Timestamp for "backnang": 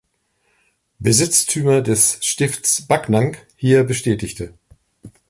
2.87-3.37